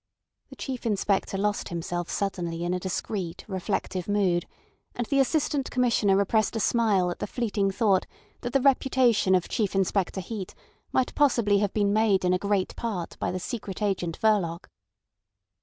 The 0.49 0.55
Chief 0.55 0.87
Inspector 0.87 1.37
lost 1.37 1.69
himself 1.69 2.09
suddenly 2.09 2.63
in 2.63 2.73
a 2.73 2.79
discreet 2.79 3.45
reflective 3.47 4.07
mood; 4.07 4.47
and 4.95 5.05
the 5.05 5.19
Assistant 5.19 5.69
Commissioner 5.69 6.15
repressed 6.15 6.55
a 6.55 6.59
smile 6.59 7.11
at 7.11 7.19
the 7.19 7.27
fleeting 7.27 7.69
thought 7.69 8.07
that 8.39 8.51
the 8.53 8.61
reputation 8.61 9.35
of 9.35 9.47
Chief 9.47 9.75
Inspector 9.75 10.19
Heat 10.21 10.55
might 10.91 11.13
possibly 11.13 11.59
have 11.59 11.73
been 11.75 11.93
made 11.93 12.25
in 12.25 12.33
a 12.33 12.39
great 12.39 12.75
part 12.75 13.15
by 13.19 13.29
the 13.29 13.39
Secret 13.39 13.79
Agent 13.83 14.19
Verloc. 14.19 14.69